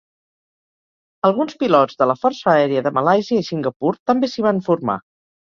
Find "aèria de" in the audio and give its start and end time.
2.55-2.93